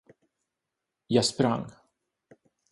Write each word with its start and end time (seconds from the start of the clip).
Jag 1.07 1.25
sprang. 1.25 1.71